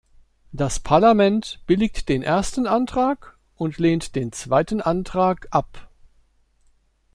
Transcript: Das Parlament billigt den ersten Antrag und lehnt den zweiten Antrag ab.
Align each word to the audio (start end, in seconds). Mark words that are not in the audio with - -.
Das 0.51 0.79
Parlament 0.79 1.59
billigt 1.67 2.09
den 2.09 2.23
ersten 2.23 2.65
Antrag 2.65 3.37
und 3.53 3.77
lehnt 3.77 4.15
den 4.15 4.31
zweiten 4.31 4.81
Antrag 4.81 5.45
ab. 5.51 5.91